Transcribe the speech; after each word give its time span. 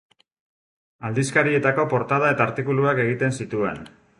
Aldizkarietako 1.09 1.85
portada 1.93 2.33
eta 2.37 2.47
artikuluak 2.49 3.03
egiten 3.07 3.37
zituen. 3.43 3.79